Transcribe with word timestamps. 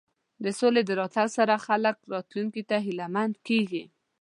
د 0.43 0.45
سولې 0.59 0.81
په 0.87 0.93
راتګ 0.99 1.27
سره 1.37 1.63
خلک 1.67 1.97
راتلونکي 2.13 2.63
ته 2.69 2.77
هیله 2.85 3.05
مند 3.15 3.35
کېږي. 3.47 3.83